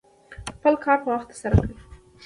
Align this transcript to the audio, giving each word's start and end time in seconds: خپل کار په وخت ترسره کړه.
خپل 0.55 0.73
کار 0.83 0.97
په 1.03 1.09
وخت 1.13 1.27
ترسره 1.31 1.57
کړه. 1.63 1.75